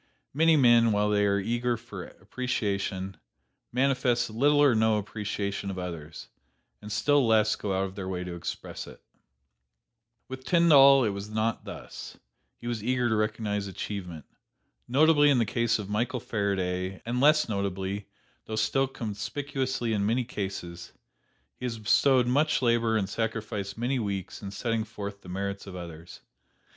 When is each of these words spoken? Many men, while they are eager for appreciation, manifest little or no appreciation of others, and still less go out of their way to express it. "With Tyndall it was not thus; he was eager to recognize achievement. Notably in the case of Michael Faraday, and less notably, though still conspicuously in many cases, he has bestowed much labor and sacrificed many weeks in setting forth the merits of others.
Many 0.33 0.57
men, 0.57 0.91
while 0.91 1.11
they 1.11 1.27
are 1.27 1.37
eager 1.39 1.77
for 1.77 2.05
appreciation, 2.05 3.17
manifest 3.71 4.31
little 4.31 4.57
or 4.59 4.73
no 4.73 4.97
appreciation 4.97 5.69
of 5.69 5.77
others, 5.77 6.27
and 6.81 6.91
still 6.91 7.27
less 7.27 7.55
go 7.55 7.71
out 7.77 7.83
of 7.83 7.93
their 7.93 8.07
way 8.07 8.23
to 8.23 8.33
express 8.33 8.87
it. 8.87 8.99
"With 10.27 10.43
Tyndall 10.43 11.03
it 11.05 11.11
was 11.11 11.29
not 11.29 11.65
thus; 11.65 12.17
he 12.57 12.65
was 12.65 12.83
eager 12.83 13.09
to 13.09 13.15
recognize 13.15 13.67
achievement. 13.67 14.25
Notably 14.87 15.29
in 15.29 15.37
the 15.37 15.45
case 15.45 15.77
of 15.77 15.87
Michael 15.87 16.19
Faraday, 16.19 17.03
and 17.05 17.21
less 17.21 17.47
notably, 17.47 18.07
though 18.45 18.55
still 18.55 18.87
conspicuously 18.87 19.93
in 19.93 20.03
many 20.03 20.23
cases, 20.23 20.93
he 21.59 21.65
has 21.65 21.77
bestowed 21.77 22.25
much 22.25 22.63
labor 22.63 22.97
and 22.97 23.07
sacrificed 23.07 23.77
many 23.77 23.99
weeks 23.99 24.41
in 24.41 24.49
setting 24.49 24.83
forth 24.83 25.21
the 25.21 25.29
merits 25.29 25.67
of 25.67 25.75
others. 25.75 26.21